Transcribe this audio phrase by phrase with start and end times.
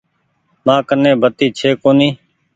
[0.65, 2.15] مآن ڪني بتي ڇي ڪونيٚ۔